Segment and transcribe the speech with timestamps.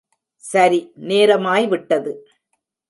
[0.43, 0.79] சரி,
[0.95, 2.13] நேரமாய் விட்டது.